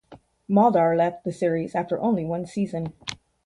Muldaur 0.49 0.97
left 0.97 1.23
the 1.23 1.31
series 1.31 1.75
after 1.75 2.01
only 2.01 2.25
one 2.25 2.47
season. 2.47 2.93